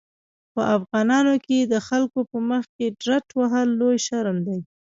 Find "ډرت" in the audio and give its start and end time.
3.01-3.25